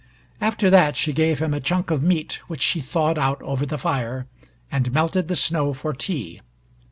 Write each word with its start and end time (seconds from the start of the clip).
After 0.41 0.71
that 0.71 0.95
she 0.95 1.13
gave 1.13 1.37
him 1.37 1.53
a 1.53 1.59
chunk 1.59 1.91
of 1.91 2.01
meat 2.01 2.39
which 2.47 2.63
she 2.63 2.81
thawed 2.81 3.19
out 3.19 3.39
over 3.43 3.67
the 3.67 3.77
fire, 3.77 4.25
and 4.71 4.91
melted 4.91 5.27
the 5.27 5.35
snow 5.35 5.73
for 5.75 5.93
tea. 5.93 6.41